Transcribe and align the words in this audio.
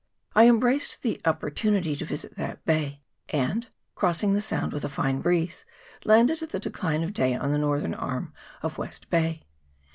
I 0.33 0.47
embraced 0.49 1.03
the 1.03 1.21
oppor 1.25 1.51
tunity 1.53 1.95
to 1.95 2.05
visit 2.05 2.35
that 2.35 2.65
bay, 2.65 3.03
and, 3.29 3.69
crossing 3.93 4.33
the 4.33 4.41
sound 4.41 4.73
with 4.73 4.83
a 4.83 4.89
fine 4.89 5.21
breeze, 5.21 5.63
landed 6.05 6.41
at 6.41 6.49
the 6.49 6.59
decline 6.59 7.03
of 7.03 7.13
day 7.13 7.35
on 7.35 7.51
the 7.51 7.59
northern 7.59 7.93
arm 7.93 8.33
of 8.63 8.79
West 8.79 9.11
Bay. 9.11 9.43